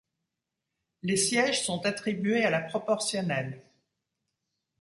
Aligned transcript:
Les 1.03 1.15
sièges 1.15 1.63
sont 1.63 1.85
attribués 1.85 2.43
à 2.43 2.49
la 2.49 2.59
proportionnelle. 2.61 3.61